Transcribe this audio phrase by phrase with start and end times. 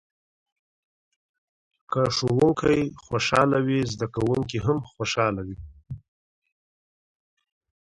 [1.91, 5.57] که ښوونکی خوشحاله وي زده کوونکي هم خوشحاله وي.